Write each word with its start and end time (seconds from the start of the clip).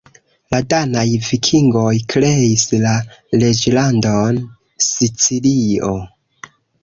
La 0.53 0.59
danaj 0.73 1.01
vikingoj 1.25 1.91
kreis 2.13 2.63
la 2.85 2.93
Reĝlandon 3.43 4.41
Sicilio. 4.89 5.93